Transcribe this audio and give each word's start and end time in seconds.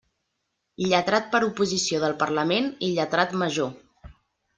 Lletrat 0.85 1.27
per 1.35 1.41
oposició 1.47 1.99
del 2.05 2.15
Parlament 2.23 2.71
i 2.89 2.91
Lletrat 2.95 3.37
Major. 3.43 4.09